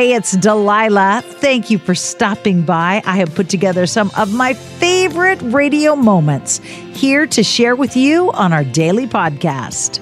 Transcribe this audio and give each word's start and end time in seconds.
Hey, 0.00 0.14
it's 0.14 0.34
Delilah. 0.34 1.20
Thank 1.22 1.68
you 1.68 1.76
for 1.76 1.94
stopping 1.94 2.62
by. 2.62 3.02
I 3.04 3.18
have 3.18 3.34
put 3.34 3.50
together 3.50 3.86
some 3.86 4.10
of 4.16 4.32
my 4.32 4.54
favorite 4.54 5.38
radio 5.42 5.94
moments 5.94 6.56
here 6.94 7.26
to 7.26 7.42
share 7.42 7.76
with 7.76 7.98
you 7.98 8.32
on 8.32 8.54
our 8.54 8.64
daily 8.64 9.06
podcast. 9.06 10.00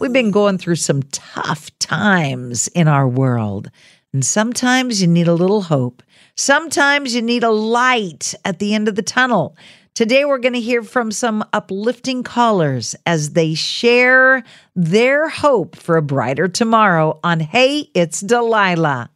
We've 0.00 0.14
been 0.14 0.30
going 0.30 0.56
through 0.56 0.76
some 0.76 1.02
tough 1.12 1.78
times 1.78 2.68
in 2.68 2.88
our 2.88 3.06
world. 3.06 3.70
And 4.14 4.24
sometimes 4.24 5.02
you 5.02 5.08
need 5.08 5.28
a 5.28 5.34
little 5.34 5.60
hope. 5.60 6.02
Sometimes 6.36 7.14
you 7.14 7.20
need 7.20 7.44
a 7.44 7.50
light 7.50 8.34
at 8.46 8.60
the 8.60 8.74
end 8.74 8.88
of 8.88 8.94
the 8.94 9.02
tunnel. 9.02 9.58
Today, 9.98 10.24
we're 10.24 10.38
going 10.38 10.54
to 10.54 10.60
hear 10.60 10.84
from 10.84 11.10
some 11.10 11.44
uplifting 11.52 12.22
callers 12.22 12.94
as 13.04 13.30
they 13.30 13.54
share 13.54 14.44
their 14.76 15.28
hope 15.28 15.74
for 15.74 15.96
a 15.96 16.02
brighter 16.02 16.46
tomorrow 16.46 17.18
on 17.24 17.40
Hey, 17.40 17.90
It's 17.94 18.20
Delilah. 18.20 19.10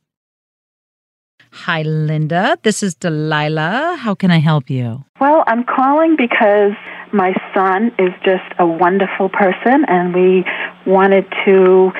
Hi, 1.53 1.83
Linda. 1.83 2.59
This 2.65 2.83
is 2.83 2.97
Delilah. 2.97 3.97
How 4.01 4.17
can 4.17 4.33
I 4.33 4.39
help 4.39 4.71
you? 4.71 5.05
Well, 5.21 5.45
I'm 5.47 5.63
calling 5.63 6.17
because 6.19 6.73
my 7.13 7.33
son 7.55 7.93
is 7.97 8.11
just 8.25 8.53
a 8.59 8.67
wonderful 8.67 9.29
person, 9.29 9.85
and 9.87 10.13
we 10.13 10.45
wanted 10.85 11.27
to 11.45 11.93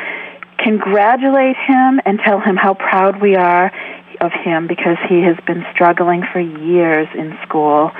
congratulate 0.59 1.55
him 1.69 2.01
and 2.05 2.19
tell 2.27 2.41
him 2.41 2.57
how 2.57 2.75
proud 2.75 3.23
we 3.23 3.37
are 3.37 3.71
of 4.21 4.33
him 4.45 4.67
because 4.67 4.97
he 5.09 5.23
has 5.23 5.37
been 5.47 5.65
struggling 5.73 6.25
for 6.33 6.41
years 6.41 7.07
in 7.17 7.39
school 7.47 7.93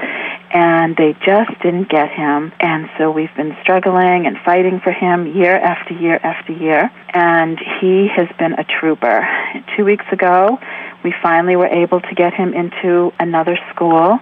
and 0.53 0.97
they 0.97 1.15
just 1.25 1.51
didn't 1.63 1.89
get 1.89 2.11
him. 2.11 2.53
And 2.61 2.89
so 2.99 3.11
we've 3.11 3.35
been 3.37 3.57
struggling 3.63 4.27
and 4.27 4.37
fighting 4.45 4.81
for 4.81 4.93
him 4.93 5.27
year 5.35 5.57
after 5.57 5.95
year 5.95 6.21
after 6.23 6.53
year. 6.53 6.91
And 7.15 7.59
he 7.81 8.09
has 8.15 8.29
been 8.39 8.53
a 8.53 8.65
trooper. 8.65 9.27
Two 9.77 9.85
weeks 9.85 10.05
ago, 10.13 10.59
we 11.03 11.15
finally 11.23 11.57
were 11.57 11.67
able 11.67 12.01
to 12.01 12.15
get 12.15 12.35
him 12.35 12.53
into 12.55 13.13
another 13.19 13.59
school 13.75 14.21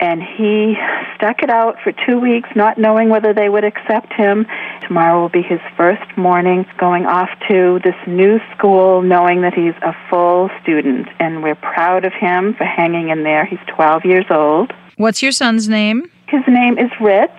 and 0.00 0.22
he 0.22 0.74
stuck 1.16 1.42
it 1.42 1.50
out 1.50 1.76
for 1.82 1.92
two 2.06 2.18
weeks, 2.18 2.48
not 2.54 2.78
knowing 2.78 3.08
whether 3.08 3.32
they 3.32 3.48
would 3.48 3.64
accept 3.64 4.12
him. 4.12 4.46
Tomorrow 4.82 5.22
will 5.22 5.28
be 5.28 5.42
his 5.42 5.60
first 5.76 6.04
morning 6.16 6.66
going 6.78 7.06
off 7.06 7.30
to 7.48 7.80
this 7.84 7.94
new 8.06 8.38
school, 8.54 9.02
knowing 9.02 9.42
that 9.42 9.54
he's 9.54 9.74
a 9.82 9.94
full 10.10 10.50
student, 10.62 11.08
and 11.20 11.42
we're 11.42 11.54
proud 11.54 12.04
of 12.04 12.12
him 12.12 12.54
for 12.54 12.64
hanging 12.64 13.10
in 13.10 13.22
there. 13.22 13.46
He's 13.46 13.60
12 13.68 14.04
years 14.04 14.26
old. 14.30 14.72
What's 14.96 15.22
your 15.22 15.32
son's 15.32 15.68
name? 15.68 16.10
His 16.28 16.42
name 16.48 16.78
is 16.78 16.90
Rich. 17.00 17.30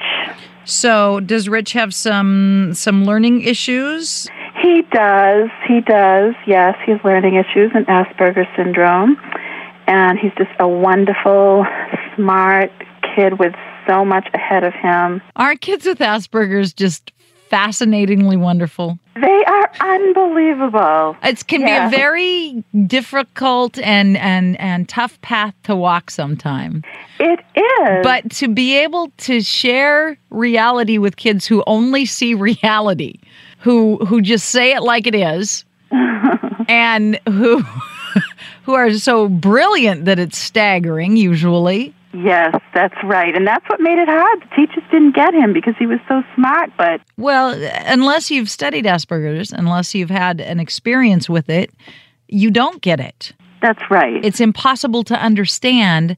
So, 0.66 1.20
does 1.20 1.48
Rich 1.48 1.74
have 1.74 1.94
some 1.94 2.74
some 2.74 3.06
learning 3.06 3.42
issues? 3.42 4.28
He 4.62 4.82
does. 4.92 5.50
He 5.68 5.82
does. 5.82 6.34
Yes, 6.48 6.76
he 6.86 6.94
has 6.94 7.02
learning 7.04 7.36
issues 7.36 7.72
and 7.76 7.86
Asperger's 7.88 8.48
syndrome 8.56 9.18
and 9.88 10.18
he's 10.20 10.32
just 10.38 10.52
a 10.60 10.68
wonderful, 10.68 11.66
smart 12.16 12.72
kid 13.16 13.40
with 13.40 13.54
so 13.88 14.04
much 14.04 14.28
ahead 14.34 14.64
of 14.64 14.74
him. 14.74 15.22
Aren't 15.36 15.62
kids 15.62 15.86
with 15.86 16.00
Asperger's 16.00 16.74
just 16.74 17.12
fascinatingly 17.50 18.38
wonderful? 18.38 18.98
They 19.16 19.44
are 19.46 19.55
unbelievable. 19.80 21.16
It 21.24 21.46
can 21.48 21.62
yeah. 21.62 21.90
be 21.90 21.96
a 21.96 21.98
very 21.98 22.64
difficult 22.88 23.78
and, 23.80 24.18
and, 24.18 24.60
and 24.60 24.88
tough 24.88 25.20
path 25.22 25.54
to 25.64 25.76
walk 25.76 26.10
sometime. 26.10 26.84
It 27.20 27.40
is. 27.56 28.04
But 28.04 28.30
to 28.32 28.48
be 28.48 28.76
able 28.78 29.12
to 29.18 29.42
share 29.42 30.18
reality 30.30 30.98
with 30.98 31.18
kids 31.18 31.46
who 31.46 31.64
only 31.68 32.06
see 32.06 32.34
reality, 32.34 33.20
who 33.60 33.98
who 34.06 34.22
just 34.22 34.50
say 34.50 34.74
it 34.74 34.82
like 34.82 35.08
it 35.08 35.16
is, 35.16 35.66
and 36.68 37.20
who 37.28 37.64
who 38.64 38.74
are 38.74 38.94
so 38.94 39.28
brilliant 39.28 40.06
that 40.06 40.20
it's 40.20 40.38
staggering 40.38 41.18
usually. 41.18 41.94
Yes, 42.24 42.56
that's 42.74 42.96
right. 43.04 43.36
And 43.36 43.46
that's 43.46 43.66
what 43.68 43.82
made 43.82 43.98
it 43.98 44.08
hard. 44.08 44.42
The 44.42 44.56
teachers 44.56 44.84
didn't 44.92 45.16
get 45.16 45.34
him 45.34 45.54
because 45.54 45.74
he 45.78 45.86
was 45.86 46.00
so 46.08 46.24
smart, 46.36 46.72
but 46.78 47.02
Well, 47.18 47.54
unless 47.86 48.32
you've 48.32 48.50
studied 48.50 48.86
Asperger's, 48.86 49.52
unless 49.52 49.94
you've 49.94 50.10
had 50.10 50.40
an 50.40 50.60
experience 50.60 51.30
with 51.30 51.50
it, 51.50 51.72
you 52.28 52.52
don't 52.52 52.82
get 52.82 53.00
it. 53.00 53.34
That's 53.62 53.82
right. 53.90 54.24
It's 54.24 54.40
impossible 54.40 55.04
to 55.06 55.16
understand 55.16 56.16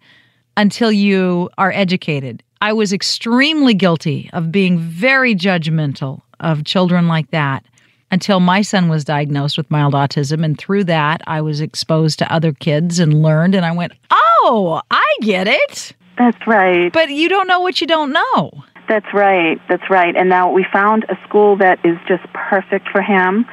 until 0.56 0.92
you 0.92 1.50
are 1.58 1.72
educated. 1.72 2.44
I 2.62 2.74
was 2.74 2.92
extremely 2.92 3.74
guilty 3.74 4.30
of 4.34 4.52
being 4.52 4.80
very 4.80 5.36
judgmental 5.36 6.22
of 6.40 6.64
children 6.66 7.08
like 7.08 7.32
that 7.32 7.66
until 8.12 8.40
my 8.40 8.62
son 8.62 8.90
was 8.90 9.04
diagnosed 9.04 9.58
with 9.58 9.70
mild 9.70 9.94
autism. 9.94 10.44
And 10.44 10.58
through 10.58 10.86
that, 10.86 11.22
I 11.28 11.42
was 11.42 11.62
exposed 11.62 12.20
to 12.20 12.34
other 12.34 12.54
kids 12.54 13.00
and 13.00 13.22
learned. 13.22 13.56
And 13.56 13.66
I 13.66 13.72
went, 13.72 13.94
oh, 14.12 14.82
I 14.90 15.06
get 15.22 15.48
it. 15.48 15.94
That's 16.18 16.48
right. 16.48 16.92
But 16.92 17.10
you 17.10 17.30
don't 17.30 17.48
know 17.48 17.60
what 17.60 17.82
you 17.82 17.88
don't 17.88 18.12
know. 18.12 18.64
That's 18.88 19.14
right. 19.14 19.60
That's 19.68 19.90
right. 19.90 20.16
And 20.16 20.30
now 20.30 20.52
we 20.52 20.66
found 20.72 21.06
a 21.10 21.18
school 21.28 21.58
that 21.58 21.86
is 21.86 21.98
just 22.08 22.24
perfect 22.34 22.88
for 22.90 23.02
him. 23.02 23.46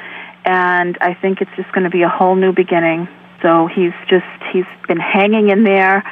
And 0.45 0.97
I 1.01 1.15
think 1.15 1.41
it's 1.41 1.51
just 1.57 1.73
going 1.73 1.85
to 1.85 1.91
be 1.91 2.03
a 2.03 2.09
whole 2.09 2.37
new 2.37 2.53
beginning. 2.53 3.09
So 3.43 3.67
he's 3.67 3.93
just, 4.09 4.25
he's 4.53 4.65
been 4.87 5.01
hanging 5.01 5.51
in 5.51 5.65
there 5.65 6.03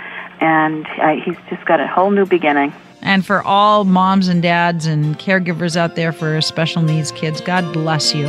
and 0.40 0.86
uh, 1.00 1.14
he's 1.24 1.36
just 1.48 1.64
got 1.64 1.80
a 1.80 1.86
whole 1.86 2.10
new 2.10 2.26
beginning. 2.26 2.74
And 3.02 3.26
for 3.26 3.42
all 3.42 3.84
moms 3.84 4.28
and 4.28 4.42
dads 4.42 4.86
and 4.86 5.18
caregivers 5.18 5.76
out 5.76 5.96
there 5.96 6.12
for 6.12 6.40
special 6.40 6.82
needs 6.82 7.10
kids, 7.12 7.40
God 7.40 7.72
bless 7.72 8.14
you. 8.14 8.28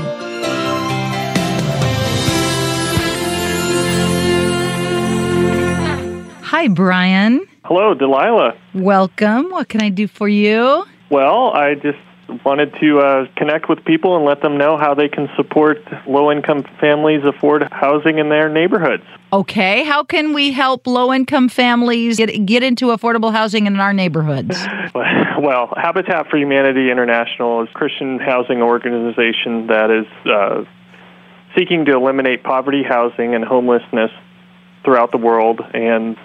Hi, 6.42 6.68
Brian. 6.68 7.46
Hello, 7.66 7.94
Delilah. 7.94 8.56
Welcome. 8.74 9.50
What 9.52 9.70
can 9.70 9.82
I 9.82 9.90
do 9.90 10.08
for 10.08 10.28
you? 10.28 10.86
Well, 11.10 11.52
I 11.54 11.76
just 11.76 12.00
wanted 12.46 12.74
to 12.80 13.00
uh, 13.00 13.26
connect 13.36 13.70
with 13.70 13.84
people 13.86 14.16
and 14.16 14.26
let 14.26 14.42
them 14.42 14.58
know 14.58 14.78
how 14.78 14.94
they 14.94 15.08
can 15.08 15.30
support 15.36 15.80
low 16.08 16.32
income 16.32 16.64
families 16.80 17.24
afford 17.26 17.68
housing 17.72 18.20
in 18.20 18.30
their 18.30 18.50
neighborhoods. 18.50 19.04
Okay, 19.32 19.84
how 19.84 20.04
can 20.04 20.34
we 20.34 20.52
help 20.52 20.88
low 20.88 21.12
income 21.12 21.50
families 21.50 22.18
get, 22.18 22.46
get 22.46 22.64
into 22.64 22.88
affordable 22.88 23.32
housing 23.32 23.66
in 23.68 23.80
our 23.80 23.94
neighborhoods? 23.94 24.58
Well, 25.44 25.74
Habitat 25.76 26.30
for 26.30 26.38
Humanity 26.38 26.90
International 26.90 27.64
is 27.64 27.70
a 27.70 27.74
Christian 27.74 28.18
housing 28.18 28.62
organization 28.62 29.68
that 29.68 29.92
is 29.92 30.06
uh, 30.26 30.64
seeking 31.58 31.84
to 31.86 31.94
eliminate 31.94 32.44
poverty, 32.44 32.82
housing, 32.82 33.36
and 33.36 33.44
homelessness 33.44 34.12
throughout 34.86 35.12
the 35.12 35.18
world 35.18 35.60
and 35.74 36.16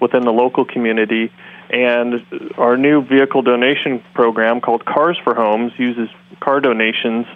within 0.00 0.22
the 0.24 0.32
local 0.32 0.64
community 0.64 1.32
and 1.70 2.24
our 2.56 2.76
new 2.76 3.02
vehicle 3.04 3.42
donation 3.42 4.02
program 4.14 4.60
called 4.60 4.84
Cars 4.84 5.18
for 5.22 5.34
Homes 5.34 5.72
uses 5.78 6.08
car 6.40 6.60
donations 6.60 7.26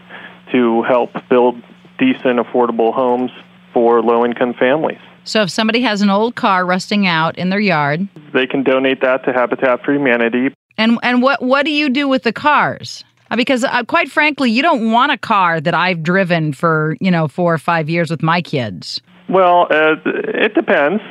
to 0.53 0.83
help 0.83 1.11
build 1.29 1.61
decent, 1.99 2.39
affordable 2.39 2.95
homes 2.95 3.31
for 3.73 4.03
low 4.03 4.25
income 4.25 4.55
families. 4.55 4.99
So 5.25 5.43
if 5.43 5.51
somebody 5.51 5.81
has 5.83 6.03
an 6.03 6.11
old 6.11 6.35
car 6.35 6.65
rusting 6.65 7.07
out 7.07 7.39
in 7.39 7.51
their 7.51 7.61
yard, 7.61 8.09
they 8.33 8.47
can 8.47 8.63
donate 8.63 9.01
that 9.03 9.25
to 9.25 9.33
Habitat 9.33 9.85
for 9.85 9.93
Humanity. 9.93 10.55
And 10.79 10.99
and 11.03 11.23
what 11.23 11.43
what 11.43 11.65
do 11.65 11.71
you 11.71 11.91
do 11.91 12.09
with 12.09 12.23
the 12.23 12.33
cars? 12.33 13.05
Uh, 13.31 13.37
because 13.37 13.63
uh, 13.65 13.85
quite 13.85 14.11
frankly, 14.11 14.51
you 14.51 14.63
don't 14.63 14.91
want 14.91 15.13
a 15.13 15.19
car 15.19 15.61
that 15.61 15.75
I've 15.75 16.03
driven 16.03 16.53
for, 16.53 16.97
you 17.01 17.11
know, 17.11 17.29
4 17.29 17.55
or 17.55 17.59
5 17.59 17.89
years 17.89 18.11
with 18.11 18.23
my 18.23 18.43
kids. 18.43 19.01
Well, 19.29 19.69
uh, 19.71 19.97
it 20.05 20.55
depends 20.55 21.03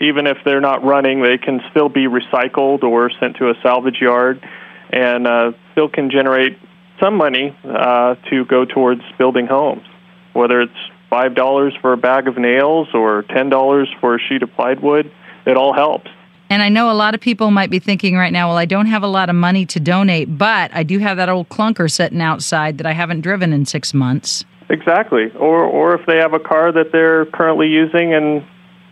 even 0.00 0.26
if 0.26 0.38
they're 0.44 0.60
not 0.60 0.84
running, 0.84 1.22
they 1.22 1.38
can 1.38 1.60
still 1.70 1.88
be 1.88 2.06
recycled 2.06 2.82
or 2.82 3.10
sent 3.20 3.36
to 3.36 3.50
a 3.50 3.54
salvage 3.62 4.00
yard, 4.00 4.46
and 4.90 5.26
uh, 5.26 5.52
still 5.72 5.88
can 5.88 6.10
generate 6.10 6.58
some 7.00 7.14
money 7.14 7.56
uh, 7.64 8.16
to 8.30 8.44
go 8.46 8.64
towards 8.64 9.02
building 9.18 9.46
homes. 9.46 9.86
Whether 10.32 10.60
it's 10.60 10.72
five 11.10 11.34
dollars 11.34 11.74
for 11.80 11.92
a 11.92 11.96
bag 11.96 12.28
of 12.28 12.36
nails 12.36 12.88
or 12.94 13.22
ten 13.22 13.48
dollars 13.48 13.88
for 14.00 14.14
a 14.14 14.18
sheet 14.18 14.42
of 14.42 14.52
plywood, 14.54 15.10
it 15.46 15.56
all 15.56 15.72
helps. 15.72 16.10
And 16.50 16.62
I 16.62 16.70
know 16.70 16.90
a 16.90 16.94
lot 16.94 17.14
of 17.14 17.20
people 17.20 17.50
might 17.50 17.70
be 17.70 17.78
thinking 17.78 18.16
right 18.16 18.32
now, 18.32 18.48
well, 18.48 18.56
I 18.56 18.64
don't 18.64 18.86
have 18.86 19.02
a 19.02 19.08
lot 19.08 19.28
of 19.28 19.36
money 19.36 19.66
to 19.66 19.80
donate, 19.80 20.38
but 20.38 20.70
I 20.72 20.82
do 20.82 20.98
have 20.98 21.18
that 21.18 21.28
old 21.28 21.50
clunker 21.50 21.90
sitting 21.90 22.22
outside 22.22 22.78
that 22.78 22.86
I 22.86 22.92
haven't 22.92 23.20
driven 23.20 23.52
in 23.52 23.66
six 23.66 23.92
months. 23.92 24.46
Exactly. 24.70 25.30
Or 25.32 25.62
or 25.64 25.94
if 25.94 26.06
they 26.06 26.16
have 26.16 26.34
a 26.34 26.38
car 26.38 26.72
that 26.72 26.92
they're 26.92 27.26
currently 27.26 27.68
using 27.68 28.14
and 28.14 28.44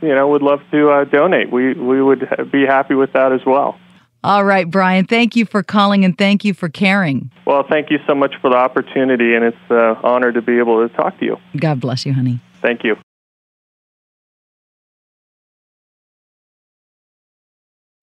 you 0.07 0.15
know 0.15 0.29
would 0.29 0.43
love 0.43 0.61
to 0.71 0.91
uh, 0.91 1.05
donate. 1.05 1.51
We 1.51 1.75
we 1.75 2.03
would 2.03 2.29
be 2.53 2.65
happy 2.67 2.95
with 2.95 3.13
that 3.13 3.33
as 3.33 3.41
well. 3.45 3.79
All 4.25 4.45
right, 4.45 4.69
Brian. 4.69 5.07
Thank 5.07 5.37
you 5.37 5.47
for 5.47 5.63
calling 5.63 6.05
and 6.05 6.19
thank 6.19 6.45
you 6.45 6.53
for 6.53 6.69
caring. 6.69 7.31
Well, 7.47 7.65
thank 7.69 7.91
you 7.91 7.99
so 8.09 8.15
much 8.15 8.35
for 8.41 8.51
the 8.51 8.57
opportunity, 8.57 9.35
and 9.35 9.45
it's 9.45 9.57
an 9.71 9.97
honor 10.03 10.33
to 10.33 10.43
be 10.43 10.59
able 10.59 10.87
to 10.87 10.95
talk 10.97 11.19
to 11.21 11.25
you. 11.25 11.37
God 11.57 11.81
bless 11.81 12.05
you, 12.05 12.13
honey. 12.13 12.41
Thank 12.61 12.83
you. 12.83 12.97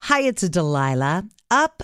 Hi, 0.03 0.21
it's 0.21 0.47
Delilah. 0.47 1.25
Up 1.49 1.83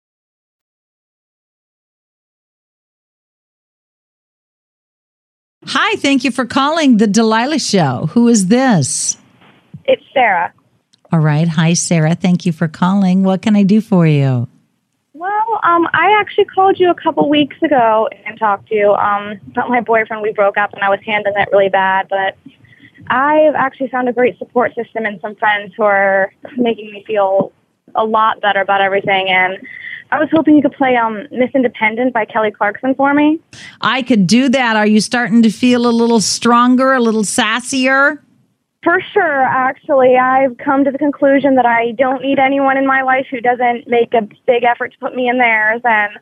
Hi, 5.65 5.95
thank 5.97 6.23
you 6.23 6.31
for 6.31 6.45
calling 6.45 6.97
the 6.97 7.07
Delilah 7.07 7.59
Show. 7.59 8.07
Who 8.13 8.27
is 8.27 8.47
this? 8.47 9.17
It's 9.85 10.03
Sarah. 10.13 10.51
All 11.11 11.19
right. 11.19 11.47
Hi, 11.47 11.73
Sarah. 11.73 12.15
Thank 12.15 12.45
you 12.45 12.51
for 12.51 12.67
calling. 12.67 13.23
What 13.23 13.41
can 13.41 13.55
I 13.55 13.63
do 13.63 13.79
for 13.79 14.07
you? 14.07 14.47
Well, 15.13 15.59
um, 15.63 15.87
I 15.93 16.17
actually 16.19 16.45
called 16.45 16.79
you 16.79 16.89
a 16.89 16.95
couple 16.95 17.29
weeks 17.29 17.57
ago 17.61 18.09
and 18.25 18.39
talked 18.39 18.69
to 18.69 18.75
you 18.75 18.93
um, 18.93 19.39
about 19.51 19.69
my 19.69 19.81
boyfriend. 19.81 20.23
We 20.23 20.31
broke 20.31 20.57
up 20.57 20.73
and 20.73 20.81
I 20.81 20.89
was 20.89 20.99
handling 21.05 21.35
it 21.37 21.49
really 21.51 21.69
bad, 21.69 22.07
but 22.09 22.35
I've 23.07 23.53
actually 23.53 23.89
found 23.89 24.09
a 24.09 24.13
great 24.13 24.39
support 24.39 24.73
system 24.73 25.05
and 25.05 25.21
some 25.21 25.35
friends 25.35 25.73
who 25.77 25.83
are 25.83 26.33
making 26.57 26.91
me 26.91 27.03
feel 27.05 27.51
a 27.93 28.03
lot 28.03 28.41
better 28.41 28.61
about 28.61 28.81
everything. 28.81 29.29
And 29.29 29.59
I 30.11 30.19
was 30.19 30.27
hoping 30.31 30.57
you 30.57 30.61
could 30.61 30.73
play 30.73 30.97
um, 30.97 31.25
Miss 31.31 31.51
Independent 31.55 32.13
by 32.13 32.25
Kelly 32.25 32.51
Clarkson 32.51 32.95
for 32.95 33.13
me. 33.13 33.39
I 33.79 34.01
could 34.01 34.27
do 34.27 34.49
that. 34.49 34.75
Are 34.75 34.87
you 34.87 34.99
starting 34.99 35.41
to 35.43 35.49
feel 35.49 35.87
a 35.87 35.91
little 35.91 36.19
stronger, 36.19 36.93
a 36.93 36.99
little 36.99 37.23
sassier? 37.23 38.19
For 38.83 38.99
sure, 39.13 39.43
actually, 39.43 40.17
I've 40.17 40.57
come 40.57 40.83
to 40.83 40.91
the 40.91 40.97
conclusion 40.97 41.55
that 41.55 41.65
I 41.65 41.91
don't 41.91 42.21
need 42.21 42.39
anyone 42.39 42.77
in 42.77 42.85
my 42.85 43.03
life 43.03 43.27
who 43.29 43.39
doesn't 43.39 43.87
make 43.87 44.13
a 44.13 44.27
big 44.47 44.63
effort 44.63 44.91
to 44.93 44.97
put 44.97 45.15
me 45.15 45.29
in 45.29 45.37
theirs. 45.37 45.81
And, 45.85 46.17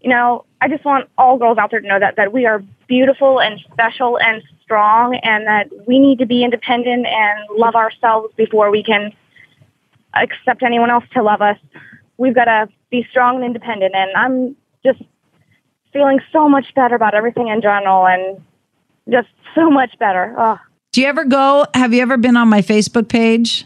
you 0.00 0.10
know, 0.10 0.44
I 0.60 0.68
just 0.68 0.84
want 0.84 1.08
all 1.16 1.38
girls 1.38 1.58
out 1.58 1.70
there 1.70 1.80
to 1.80 1.86
know 1.86 2.00
that, 2.00 2.16
that 2.16 2.32
we 2.32 2.44
are 2.44 2.62
beautiful 2.86 3.40
and 3.40 3.60
special 3.72 4.18
and 4.18 4.42
strong 4.62 5.14
and 5.22 5.46
that 5.46 5.70
we 5.86 5.98
need 5.98 6.18
to 6.18 6.26
be 6.26 6.44
independent 6.44 7.06
and 7.06 7.58
love 7.58 7.76
ourselves 7.76 8.34
before 8.36 8.70
we 8.70 8.82
can 8.82 9.12
accept 10.14 10.62
anyone 10.62 10.90
else 10.90 11.04
to 11.14 11.22
love 11.22 11.40
us. 11.40 11.56
We've 12.18 12.34
got 12.34 12.44
to 12.46 12.68
be 12.92 13.04
strong 13.10 13.36
and 13.36 13.44
independent. 13.44 13.94
And 13.96 14.10
I'm 14.14 14.54
just 14.84 15.02
feeling 15.92 16.20
so 16.30 16.48
much 16.48 16.66
better 16.76 16.94
about 16.94 17.14
everything 17.14 17.48
in 17.48 17.60
general 17.60 18.06
and 18.06 18.40
just 19.10 19.28
so 19.56 19.68
much 19.68 19.98
better. 19.98 20.32
Oh. 20.38 20.58
Do 20.92 21.00
you 21.00 21.08
ever 21.08 21.24
go? 21.24 21.66
Have 21.74 21.92
you 21.92 22.02
ever 22.02 22.16
been 22.16 22.36
on 22.36 22.48
my 22.48 22.60
Facebook 22.60 23.08
page? 23.08 23.64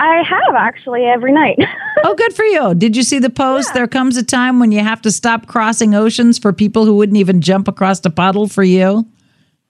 I 0.00 0.22
have 0.22 0.54
actually 0.56 1.04
every 1.04 1.32
night. 1.32 1.58
oh, 2.04 2.14
good 2.14 2.32
for 2.32 2.44
you. 2.44 2.74
Did 2.74 2.96
you 2.96 3.02
see 3.02 3.18
the 3.18 3.30
post? 3.30 3.68
Yeah. 3.68 3.80
There 3.80 3.88
comes 3.88 4.16
a 4.16 4.24
time 4.24 4.58
when 4.58 4.72
you 4.72 4.80
have 4.80 5.02
to 5.02 5.10
stop 5.10 5.46
crossing 5.46 5.94
oceans 5.94 6.38
for 6.38 6.52
people 6.52 6.84
who 6.84 6.94
wouldn't 6.96 7.18
even 7.18 7.40
jump 7.40 7.68
across 7.68 8.04
a 8.04 8.10
puddle 8.10 8.48
for 8.48 8.62
you. 8.62 9.06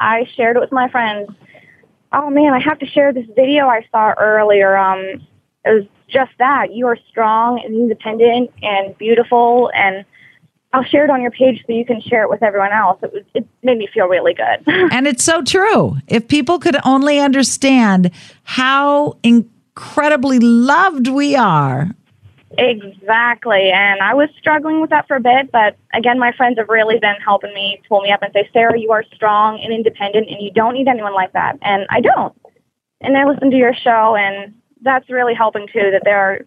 I 0.01 0.29
shared 0.37 0.57
it 0.57 0.61
with 0.61 0.73
my 0.73 0.89
friends. 0.89 1.31
Oh 2.13 2.31
man, 2.31 2.53
I 2.53 2.61
have 2.61 2.79
to 2.79 2.87
share 2.87 3.13
this 3.13 3.27
video 3.35 3.67
I 3.67 3.87
saw 3.91 4.15
earlier. 4.19 4.77
Um, 4.77 5.01
it 5.65 5.71
was 5.71 5.85
just 6.15 6.33
that. 6.39 6.73
You 6.73 6.87
are 6.87 6.97
strong 7.11 7.61
and 7.63 7.75
independent 7.75 8.51
and 8.63 8.97
beautiful 8.97 9.71
and 9.75 10.05
I'll 10.75 10.83
share 10.83 11.05
it 11.05 11.11
on 11.11 11.23
your 11.23 11.31
page 11.31 11.63
so 11.65 11.73
you 11.73 11.85
can 11.85 12.01
share 12.01 12.25
it 12.25 12.31
with 12.31 12.43
everyone 12.43 12.73
else. 12.73 12.99
It, 13.01 13.13
was, 13.13 13.23
it 13.33 13.47
made 13.63 13.79
me 13.79 13.89
feel 13.95 14.07
really 14.07 14.35
good. 14.35 14.65
and 14.93 15.07
it's 15.07 15.23
so 15.23 15.41
true. 15.43 15.97
If 16.09 16.27
people 16.27 16.59
could 16.59 16.77
only 16.85 17.21
understand 17.21 18.11
how 18.43 19.17
incredibly 19.23 20.41
loved 20.41 21.07
we 21.07 21.37
are. 21.37 21.91
Exactly. 22.59 23.71
And 23.73 24.01
I 24.01 24.15
was 24.15 24.29
struggling 24.39 24.81
with 24.81 24.91
that 24.91 25.07
for 25.07 25.17
a 25.17 25.21
bit, 25.21 25.53
but 25.53 25.77
again, 25.93 26.19
my 26.19 26.33
friends 26.33 26.59
have 26.59 26.69
really 26.69 26.99
been 26.99 27.17
helping 27.25 27.55
me 27.55 27.81
pull 27.89 28.01
me 28.01 28.11
up 28.11 28.23
and 28.23 28.33
say, 28.33 28.49
Sarah, 28.53 28.79
you 28.79 28.91
are 28.91 29.05
strong 29.15 29.61
and 29.61 29.73
independent 29.73 30.29
and 30.29 30.41
you 30.41 30.51
don't 30.51 30.75
need 30.75 30.89
anyone 30.89 31.15
like 31.15 31.33
that. 31.33 31.57
And 31.63 31.87
I 31.91 32.01
don't. 32.01 32.35
And 33.01 33.17
I 33.17 33.27
listen 33.27 33.51
to 33.51 33.57
your 33.57 33.75
show 33.75 34.17
and 34.17 34.55
that's 34.85 35.09
really 35.11 35.35
helping 35.35 35.67
too, 35.67 35.91
that 35.91 36.03
there 36.05 36.19
are 36.19 36.41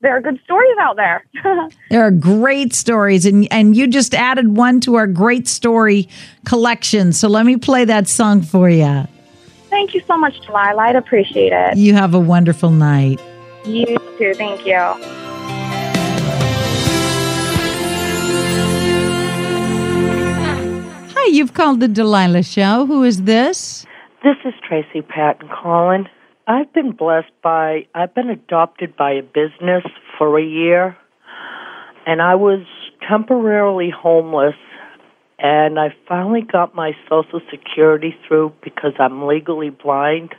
there 0.00 0.16
are 0.16 0.20
good 0.20 0.38
stories 0.44 0.76
out 0.80 0.94
there. 0.94 1.24
there 1.90 2.02
are 2.02 2.12
great 2.12 2.72
stories, 2.72 3.26
and 3.26 3.48
and 3.50 3.76
you 3.76 3.88
just 3.88 4.14
added 4.14 4.56
one 4.56 4.80
to 4.80 4.94
our 4.94 5.06
great 5.08 5.48
story 5.48 6.08
collection. 6.44 7.12
So 7.12 7.28
let 7.28 7.46
me 7.46 7.56
play 7.56 7.84
that 7.86 8.06
song 8.06 8.42
for 8.42 8.68
you. 8.70 9.04
Thank 9.70 9.94
you 9.94 10.02
so 10.06 10.16
much, 10.16 10.38
Delilah. 10.46 10.82
I'd 10.82 10.96
appreciate 10.96 11.52
it. 11.52 11.76
You 11.76 11.94
have 11.94 12.14
a 12.14 12.20
wonderful 12.20 12.70
night. 12.70 13.20
You 13.64 13.98
too. 14.18 14.34
Thank 14.34 14.64
you. 14.64 14.78
Hi, 21.14 21.26
you've 21.26 21.54
called 21.54 21.80
the 21.80 21.88
Delilah 21.88 22.44
Show. 22.44 22.86
Who 22.86 23.02
is 23.02 23.24
this? 23.24 23.84
This 24.22 24.36
is 24.44 24.54
Tracy 24.66 25.02
Patton 25.02 25.48
calling. 25.48 26.08
I've 26.50 26.72
been 26.72 26.92
blessed 26.92 27.30
by, 27.42 27.86
I've 27.94 28.14
been 28.14 28.30
adopted 28.30 28.96
by 28.96 29.12
a 29.12 29.22
business 29.22 29.84
for 30.16 30.38
a 30.38 30.42
year, 30.42 30.96
and 32.06 32.22
I 32.22 32.36
was 32.36 32.64
temporarily 33.06 33.90
homeless, 33.90 34.54
and 35.38 35.78
I 35.78 35.94
finally 36.08 36.40
got 36.40 36.74
my 36.74 36.92
Social 37.06 37.42
Security 37.50 38.16
through 38.26 38.54
because 38.64 38.94
I'm 38.98 39.26
legally 39.26 39.68
blind. 39.68 40.34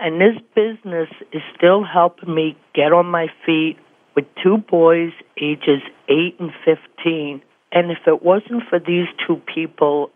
And 0.00 0.18
this 0.18 0.40
business 0.54 1.10
is 1.30 1.42
still 1.54 1.84
helping 1.84 2.34
me 2.34 2.56
get 2.74 2.94
on 2.94 3.04
my 3.04 3.26
feet 3.44 3.76
with 4.16 4.24
two 4.42 4.56
boys, 4.56 5.12
ages 5.36 5.82
8 6.08 6.36
and 6.40 6.52
15. 6.64 7.42
And 7.70 7.90
if 7.90 7.98
it 8.06 8.22
wasn't 8.22 8.62
for 8.70 8.78
these 8.78 9.08
two 9.26 9.42
people, 9.54 10.10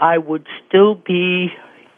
I 0.00 0.18
would 0.18 0.48
still 0.66 0.96
be 0.96 1.52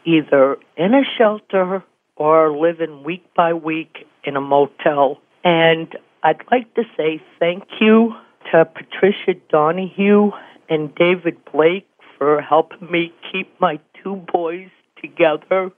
either 0.05 0.57
in 0.77 0.93
a 0.93 1.01
shelter 1.17 1.83
or 2.15 2.55
living 2.55 3.03
week 3.03 3.25
by 3.35 3.53
week 3.53 4.07
in 4.23 4.35
a 4.35 4.41
motel. 4.41 5.19
And 5.43 5.95
I'd 6.23 6.41
like 6.51 6.73
to 6.75 6.83
say 6.97 7.21
thank 7.39 7.63
you 7.79 8.13
to 8.51 8.65
Patricia 8.65 9.39
Donahue 9.49 10.31
and 10.69 10.93
David 10.95 11.37
Blake 11.51 11.87
for 12.17 12.41
helping 12.41 12.89
me 12.89 13.13
keep 13.31 13.49
my 13.59 13.79
two 14.03 14.23
boys 14.31 14.69
together. 15.01 15.71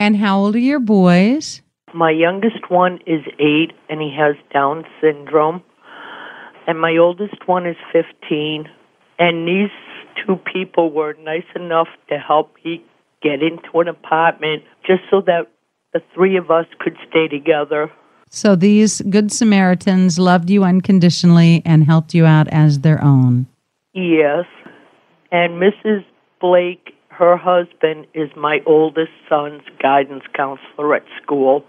And 0.00 0.16
how 0.16 0.38
old 0.40 0.56
are 0.56 0.58
your 0.58 0.80
boys? 0.80 1.62
My 1.94 2.10
youngest 2.10 2.70
one 2.70 2.98
is 3.06 3.20
eight 3.38 3.72
and 3.88 4.00
he 4.00 4.14
has 4.18 4.34
Down 4.52 4.84
syndrome. 5.00 5.62
And 6.66 6.80
my 6.80 6.96
oldest 6.96 7.46
one 7.46 7.66
is 7.66 7.76
15. 7.92 8.68
And 9.18 9.46
these 9.46 9.70
two 10.24 10.36
people 10.52 10.90
were 10.90 11.14
nice 11.20 11.46
enough 11.54 11.88
to 12.08 12.18
help 12.18 12.54
me 12.64 12.84
get 13.22 13.42
into 13.42 13.80
an 13.80 13.88
apartment 13.88 14.62
just 14.86 15.02
so 15.10 15.20
that 15.20 15.48
the 15.92 16.02
three 16.14 16.36
of 16.36 16.50
us 16.50 16.66
could 16.78 16.96
stay 17.08 17.28
together. 17.28 17.90
So 18.28 18.56
these 18.56 19.02
good 19.02 19.30
Samaritans 19.30 20.18
loved 20.18 20.48
you 20.48 20.64
unconditionally 20.64 21.62
and 21.66 21.84
helped 21.84 22.14
you 22.14 22.24
out 22.24 22.48
as 22.48 22.80
their 22.80 23.02
own. 23.02 23.46
Yes. 23.92 24.46
And 25.30 25.60
Mrs. 25.60 26.04
Blake, 26.40 26.94
her 27.08 27.36
husband, 27.36 28.06
is 28.14 28.30
my 28.34 28.60
oldest 28.64 29.12
son's 29.28 29.62
guidance 29.82 30.24
counselor 30.34 30.94
at 30.94 31.04
school. 31.22 31.64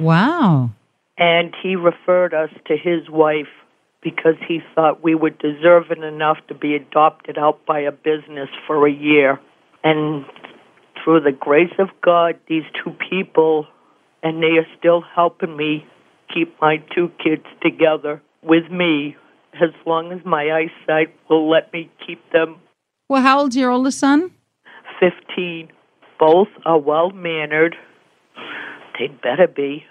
Wow. 0.00 0.70
And 1.16 1.54
he 1.62 1.76
referred 1.76 2.34
us 2.34 2.50
to 2.66 2.76
his 2.76 3.08
wife 3.08 3.48
because 4.02 4.36
he 4.46 4.60
thought 4.74 5.02
we 5.02 5.14
were 5.14 5.30
deserving 5.30 6.02
enough 6.02 6.38
to 6.48 6.54
be 6.54 6.74
adopted 6.74 7.38
out 7.38 7.64
by 7.66 7.80
a 7.80 7.92
business 7.92 8.48
for 8.66 8.86
a 8.86 8.92
year. 8.92 9.40
And 9.84 10.24
through 11.08 11.20
the 11.20 11.32
grace 11.32 11.72
of 11.78 11.88
God, 12.02 12.38
these 12.48 12.64
two 12.84 12.90
people, 13.08 13.66
and 14.22 14.42
they 14.42 14.58
are 14.58 14.66
still 14.78 15.00
helping 15.00 15.56
me 15.56 15.86
keep 16.34 16.54
my 16.60 16.76
two 16.94 17.10
kids 17.24 17.46
together 17.62 18.20
with 18.42 18.70
me 18.70 19.16
as 19.54 19.70
long 19.86 20.12
as 20.12 20.18
my 20.26 20.50
eyesight 20.50 21.08
will 21.30 21.48
let 21.48 21.72
me 21.72 21.90
keep 22.06 22.20
them 22.30 22.56
Well, 23.08 23.22
how 23.22 23.40
old's 23.40 23.56
your 23.56 23.70
oldest 23.70 23.98
son? 23.98 24.30
15. 25.00 25.70
Both 26.20 26.48
are 26.66 26.78
well 26.78 27.10
mannered. 27.12 27.74
They'd 28.98 29.18
better 29.22 29.46
be. 29.46 29.86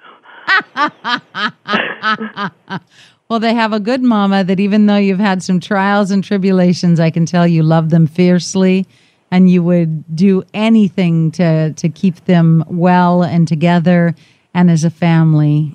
Well, 3.30 3.42
they 3.42 3.54
have 3.54 3.74
a 3.74 3.80
good 3.82 4.04
mama 4.04 4.46
that 4.46 4.58
even 4.58 4.86
though 4.86 4.96
you've 4.96 5.20
had 5.20 5.44
some 5.44 5.60
trials 5.60 6.12
and 6.12 6.24
tribulations, 6.24 6.98
I 6.98 7.10
can 7.10 7.26
tell 7.26 7.46
you 7.46 7.62
love 7.62 7.90
them 7.90 8.08
fiercely 8.08 8.88
and 9.32 9.50
you 9.50 9.62
would 9.64 10.16
do 10.16 10.44
anything 10.54 11.32
to, 11.32 11.74
to 11.74 11.90
keep 11.90 12.26
them 12.26 12.64
well 12.68 13.24
and 13.24 13.48
together 13.48 14.16
and 14.54 14.70
as 14.72 14.84
a 14.84 14.90
family. 14.90 15.74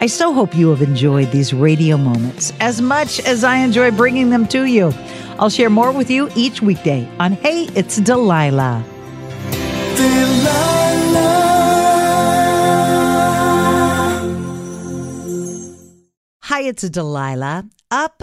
I 0.00 0.06
so 0.06 0.32
hope 0.34 0.54
you 0.54 0.68
have 0.68 0.82
enjoyed 0.82 1.30
these 1.30 1.54
radio 1.54 1.96
moments 1.96 2.52
as 2.60 2.82
much 2.82 3.20
as 3.20 3.42
I 3.42 3.56
enjoy 3.56 3.90
bringing 3.90 4.28
them 4.30 4.46
to 4.48 4.64
you. 4.64 4.92
I'll 5.38 5.48
share 5.50 5.70
more 5.70 5.92
with 5.92 6.10
you 6.10 6.28
each 6.36 6.60
weekday 6.60 7.08
on 7.18 7.32
Hey, 7.32 7.68
It's 7.74 7.96
Delilah. 7.96 8.84
Delilah. 9.96 11.44
Hi, 16.42 16.60
it's 16.60 16.82
Delilah. 16.88 17.64
Up 17.90 18.22